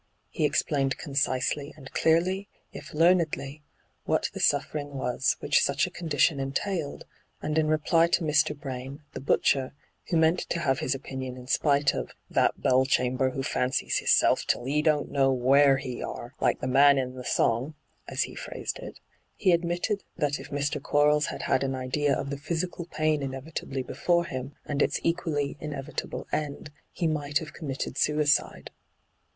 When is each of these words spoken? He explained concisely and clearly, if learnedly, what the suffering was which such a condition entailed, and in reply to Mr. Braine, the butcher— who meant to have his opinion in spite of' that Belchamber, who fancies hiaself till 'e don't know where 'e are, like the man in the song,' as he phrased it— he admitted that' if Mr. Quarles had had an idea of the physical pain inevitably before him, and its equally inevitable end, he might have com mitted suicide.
He 0.31 0.45
explained 0.45 0.97
concisely 0.97 1.75
and 1.77 1.91
clearly, 1.91 2.49
if 2.73 2.91
learnedly, 2.91 3.61
what 4.05 4.31
the 4.33 4.39
suffering 4.39 4.95
was 4.95 5.37
which 5.41 5.61
such 5.63 5.85
a 5.85 5.91
condition 5.91 6.39
entailed, 6.39 7.05
and 7.39 7.55
in 7.55 7.67
reply 7.67 8.07
to 8.07 8.23
Mr. 8.23 8.59
Braine, 8.59 9.03
the 9.13 9.21
butcher— 9.21 9.73
who 10.09 10.17
meant 10.17 10.39
to 10.49 10.59
have 10.61 10.79
his 10.79 10.95
opinion 10.95 11.37
in 11.37 11.45
spite 11.45 11.93
of' 11.93 12.13
that 12.37 12.59
Belchamber, 12.59 13.29
who 13.33 13.43
fancies 13.43 13.99
hiaself 14.01 14.47
till 14.47 14.67
'e 14.67 14.81
don't 14.81 15.11
know 15.11 15.31
where 15.31 15.77
'e 15.77 16.01
are, 16.01 16.33
like 16.39 16.61
the 16.61 16.67
man 16.67 16.97
in 16.97 17.13
the 17.13 17.23
song,' 17.23 17.75
as 18.07 18.23
he 18.23 18.33
phrased 18.33 18.79
it— 18.79 18.99
he 19.35 19.51
admitted 19.51 20.03
that' 20.17 20.39
if 20.39 20.49
Mr. 20.49 20.81
Quarles 20.81 21.27
had 21.27 21.43
had 21.43 21.63
an 21.63 21.75
idea 21.75 22.17
of 22.17 22.31
the 22.31 22.39
physical 22.39 22.85
pain 22.87 23.21
inevitably 23.21 23.83
before 23.83 24.25
him, 24.25 24.55
and 24.65 24.81
its 24.81 24.99
equally 25.03 25.57
inevitable 25.59 26.25
end, 26.31 26.71
he 26.91 27.05
might 27.05 27.37
have 27.37 27.53
com 27.53 27.67
mitted 27.67 27.99
suicide. 27.99 28.71